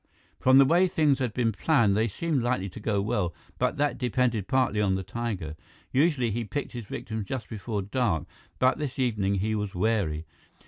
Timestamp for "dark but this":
7.83-8.97